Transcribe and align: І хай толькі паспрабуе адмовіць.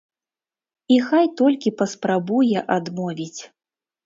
І 0.95 0.97
хай 1.09 1.25
толькі 1.41 1.73
паспрабуе 1.83 2.65
адмовіць. 2.79 3.41